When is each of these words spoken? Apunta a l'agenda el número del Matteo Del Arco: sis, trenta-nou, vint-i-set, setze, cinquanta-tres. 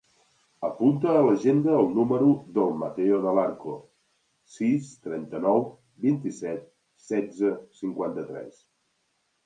Apunta 0.67 1.11
a 1.17 1.19
l'agenda 1.27 1.75
el 1.81 1.89
número 1.97 2.31
del 2.55 2.73
Matteo 2.79 3.19
Del 3.27 3.43
Arco: 3.43 3.77
sis, 4.57 4.91
trenta-nou, 5.07 5.65
vint-i-set, 6.11 6.69
setze, 7.13 7.57
cinquanta-tres. 7.83 8.63